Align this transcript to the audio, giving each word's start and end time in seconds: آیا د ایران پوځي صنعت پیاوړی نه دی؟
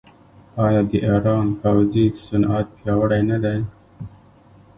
آیا 0.65 0.81
د 0.89 0.91
ایران 1.07 1.47
پوځي 1.61 2.05
صنعت 2.25 2.67
پیاوړی 2.77 3.21
نه 3.29 3.37
دی؟ 3.43 3.59